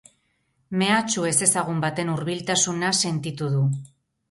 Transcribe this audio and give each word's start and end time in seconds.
Mehatxu 0.81 1.25
ezezagun 1.33 1.85
baten 1.85 2.11
hurbiltasuna 2.15 2.93
sentitu 3.03 3.55
du. 3.59 3.65